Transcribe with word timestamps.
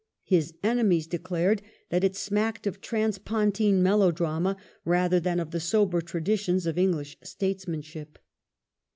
His 0.23 0.55
enemies 0.63 1.05
declared 1.05 1.61
that 1.89 2.03
it 2.03 2.15
smacked 2.15 2.65
of 2.65 2.81
transpontine 2.81 3.83
melodrama 3.83 4.57
rather 4.83 5.19
than 5.19 5.39
of 5.39 5.51
the 5.51 5.59
sober 5.59 6.01
traditions 6.01 6.65
of 6.65 6.75
English 6.79 7.17
statesmanship. 7.21 8.17